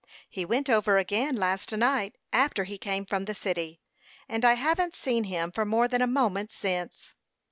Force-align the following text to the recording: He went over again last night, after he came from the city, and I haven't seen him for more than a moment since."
He 0.27 0.45
went 0.45 0.67
over 0.67 0.97
again 0.97 1.35
last 1.35 1.71
night, 1.71 2.15
after 2.33 2.63
he 2.63 2.79
came 2.79 3.05
from 3.05 3.25
the 3.25 3.35
city, 3.35 3.81
and 4.27 4.43
I 4.43 4.55
haven't 4.55 4.95
seen 4.95 5.25
him 5.25 5.51
for 5.51 5.63
more 5.63 5.87
than 5.87 6.01
a 6.01 6.07
moment 6.07 6.49
since." 6.51 7.13